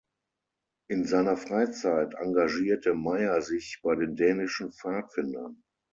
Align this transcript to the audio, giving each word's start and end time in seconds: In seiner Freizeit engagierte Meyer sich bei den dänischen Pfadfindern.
In 0.89 1.05
seiner 1.05 1.37
Freizeit 1.37 2.15
engagierte 2.15 2.95
Meyer 2.95 3.39
sich 3.43 3.81
bei 3.83 3.93
den 3.95 4.15
dänischen 4.15 4.71
Pfadfindern. 4.71 5.61